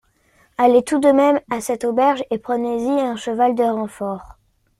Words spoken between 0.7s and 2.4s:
allez tout de même à cette auberge et